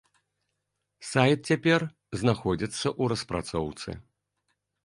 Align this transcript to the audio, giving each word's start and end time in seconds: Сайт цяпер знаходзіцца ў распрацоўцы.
Сайт 1.09 1.39
цяпер 1.51 1.79
знаходзіцца 2.21 2.85
ў 3.01 3.15
распрацоўцы. 3.15 3.89